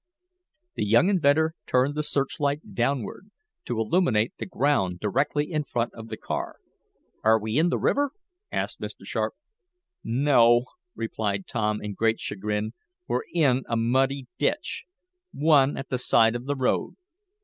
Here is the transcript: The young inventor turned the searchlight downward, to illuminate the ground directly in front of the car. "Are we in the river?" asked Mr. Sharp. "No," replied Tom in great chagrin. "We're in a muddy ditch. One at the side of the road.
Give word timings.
The 0.73 0.83
young 0.83 1.09
inventor 1.09 1.53
turned 1.67 1.93
the 1.93 2.01
searchlight 2.01 2.73
downward, 2.73 3.29
to 3.65 3.77
illuminate 3.79 4.33
the 4.39 4.47
ground 4.47 4.99
directly 4.99 5.51
in 5.51 5.63
front 5.63 5.93
of 5.93 6.07
the 6.07 6.17
car. 6.17 6.55
"Are 7.23 7.37
we 7.39 7.59
in 7.59 7.69
the 7.69 7.77
river?" 7.77 8.09
asked 8.51 8.81
Mr. 8.81 9.05
Sharp. 9.05 9.35
"No," 10.03 10.65
replied 10.95 11.45
Tom 11.45 11.83
in 11.83 11.93
great 11.93 12.19
chagrin. 12.19 12.73
"We're 13.07 13.25
in 13.31 13.61
a 13.69 13.77
muddy 13.77 14.25
ditch. 14.39 14.85
One 15.31 15.77
at 15.77 15.89
the 15.89 15.99
side 15.99 16.35
of 16.35 16.45
the 16.47 16.55
road. 16.55 16.95